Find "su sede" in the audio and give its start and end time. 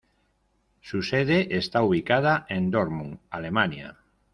0.81-1.55